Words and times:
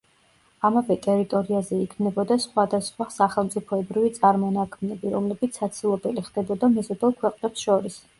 ამავე 0.67 0.95
ტერიტორიაზე 1.01 1.75
იქმნებოდა 1.81 2.37
სხვადასხვა 2.45 3.07
სახელმწიფოებრივი 3.15 4.09
წარმონაქმნები, 4.15 5.11
რომლებიც 5.17 5.61
საცილობელი 5.61 6.25
ხდებოდა 6.29 6.71
მეზობელ 6.79 7.15
ქვეყნებს 7.21 7.67
შორის. 7.69 7.99